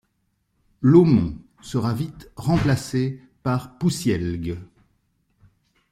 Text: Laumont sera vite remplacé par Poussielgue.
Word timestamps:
Laumont 0.81 1.35
sera 1.61 1.93
vite 1.93 2.31
remplacé 2.35 3.21
par 3.43 3.77
Poussielgue. 3.77 4.57